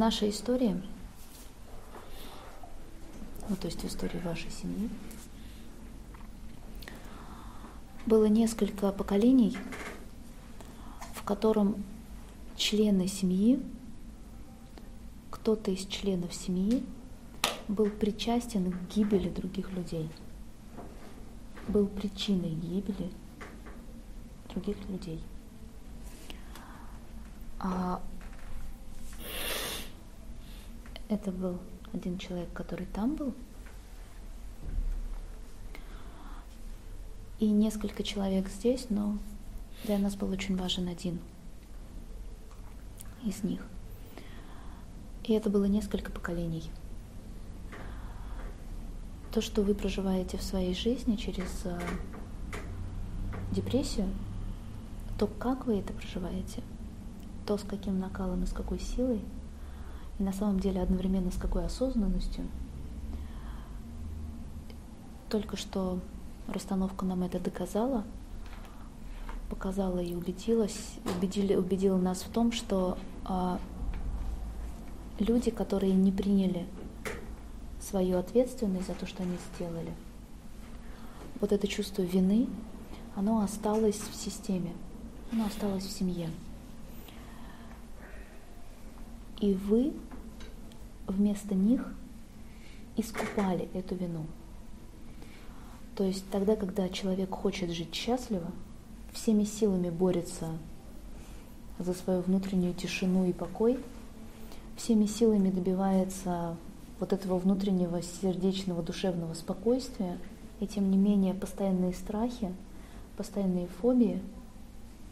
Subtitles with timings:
[0.00, 0.82] нашей истории,
[3.50, 4.88] ну то есть в истории вашей семьи,
[8.06, 9.58] было несколько поколений,
[11.12, 11.84] в котором
[12.56, 13.62] члены семьи,
[15.30, 16.82] кто-то из членов семьи
[17.68, 20.08] был причастен к гибели других людей,
[21.68, 23.10] был причиной гибели
[24.48, 25.20] других людей.
[27.58, 28.00] А
[31.10, 31.58] это был
[31.92, 33.34] один человек, который там был,
[37.40, 39.18] и несколько человек здесь, но
[39.84, 41.18] для нас был очень важен один
[43.24, 43.60] из них.
[45.24, 46.70] И это было несколько поколений.
[49.32, 51.78] То, что вы проживаете в своей жизни через э,
[53.52, 54.08] депрессию,
[55.18, 56.62] то, как вы это проживаете,
[57.46, 59.20] то, с каким накалом и с какой силой,
[60.20, 62.44] и на самом деле одновременно с какой осознанностью,
[65.30, 65.98] только что
[66.46, 68.04] расстановка нам это доказала,
[69.48, 73.58] показала и убедилась, убедили, убедила нас в том, что а,
[75.18, 76.66] люди, которые не приняли
[77.80, 79.92] свою ответственность за то, что они сделали,
[81.40, 82.46] вот это чувство вины,
[83.16, 84.72] оно осталось в системе,
[85.32, 86.28] оно осталось в семье.
[89.40, 89.92] И вы
[91.06, 91.92] вместо них
[92.96, 94.26] искупали эту вину.
[95.96, 98.50] То есть тогда, когда человек хочет жить счастливо,
[99.12, 100.48] всеми силами борется
[101.78, 103.78] за свою внутреннюю тишину и покой,
[104.76, 106.56] всеми силами добивается
[106.98, 110.18] вот этого внутреннего сердечного душевного спокойствия,
[110.60, 112.52] и тем не менее постоянные страхи,
[113.16, 114.20] постоянные фобии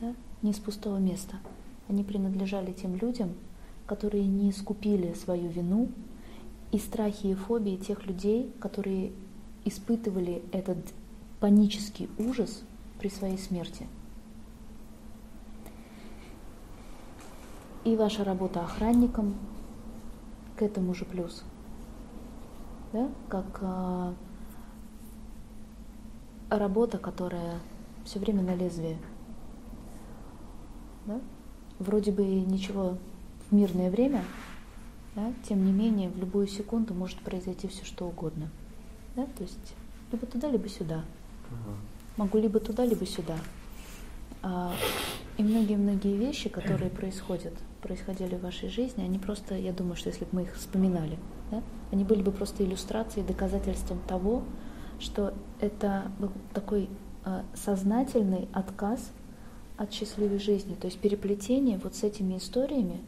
[0.00, 1.36] да, не из пустого места.
[1.88, 3.34] Они принадлежали тем людям,
[3.86, 5.88] которые не искупили свою вину,
[6.72, 9.12] и страхи и фобии тех людей, которые
[9.64, 10.78] испытывали этот
[11.40, 12.62] панический ужас
[12.98, 13.86] при своей смерти.
[17.84, 19.36] И ваша работа охранником
[20.56, 21.44] к этому же плюс.
[22.92, 23.08] Да?
[23.28, 24.14] Как а,
[26.50, 27.60] работа, которая
[28.04, 28.98] все время на лезвии.
[31.06, 31.20] Да?
[31.78, 32.98] Вроде бы ничего
[33.48, 34.24] в мирное время,
[35.14, 35.32] да?
[35.48, 38.48] тем не менее в любую секунду может произойти все что угодно.
[39.14, 39.26] Да?
[39.36, 39.74] То есть
[40.12, 41.04] либо туда, либо сюда.
[41.50, 41.70] Угу.
[42.16, 43.36] Могу либо туда, либо сюда.
[44.42, 44.72] А,
[45.36, 50.24] и многие-многие вещи, которые происходят, происходили в вашей жизни, они просто, я думаю, что если
[50.24, 51.18] бы мы их вспоминали,
[51.50, 51.62] да,
[51.92, 54.42] они были бы просто иллюстрацией, доказательством того,
[54.98, 56.88] что это был такой
[57.24, 59.12] э, сознательный отказ
[59.76, 63.00] от счастливой жизни, то есть переплетение вот с этими историями,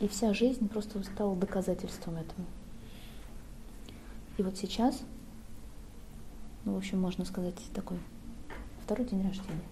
[0.00, 2.46] и вся жизнь просто стала доказательством этому.
[4.36, 5.02] И вот сейчас,
[6.64, 7.98] ну, в общем, можно сказать, такой
[8.84, 9.64] второй день рождения.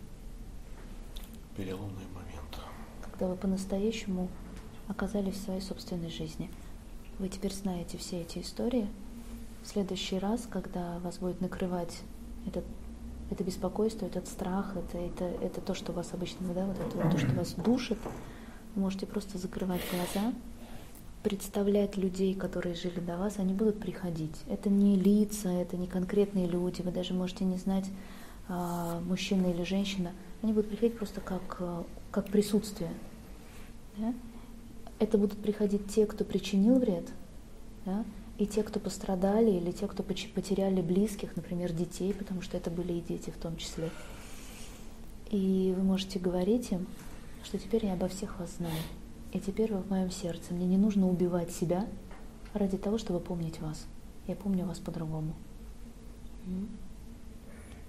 [1.56, 2.58] Переломный момент.
[3.02, 4.28] Когда вы по-настоящему
[4.88, 6.50] оказались в своей собственной жизни.
[7.18, 8.88] Вы теперь знаете все эти истории.
[9.62, 12.00] В следующий раз, когда вас будет накрывать
[12.46, 12.64] этот,
[13.30, 17.12] это беспокойство, этот страх, это, это, это то, что вас обычно, да, вот это вот
[17.12, 17.98] то, что вас душит,
[18.74, 20.32] можете просто закрывать глаза,
[21.22, 24.36] представлять людей, которые жили до вас, они будут приходить.
[24.48, 27.86] Это не лица, это не конкретные люди, вы даже можете не знать,
[28.46, 30.12] а, мужчина или женщина,
[30.42, 32.90] они будут приходить просто как, а, как присутствие.
[33.96, 34.12] Да?
[34.98, 37.08] Это будут приходить те, кто причинил вред,
[37.86, 38.04] да?
[38.36, 42.92] и те, кто пострадали, или те, кто потеряли близких, например, детей, потому что это были
[42.94, 43.91] и дети в том числе.
[45.30, 46.86] И вы можете говорить им,
[47.44, 48.75] что теперь я обо всех вас знаю.
[49.32, 50.55] И теперь вы в моем сердце.
[50.55, 51.87] Мне не нужно убивать себя
[52.53, 53.87] ради того, чтобы помнить вас.
[54.27, 55.34] Я помню вас по-другому.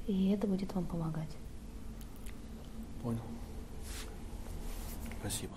[0.07, 1.29] И это будет вам помогать.
[3.01, 3.21] Понял.
[5.19, 5.55] Спасибо.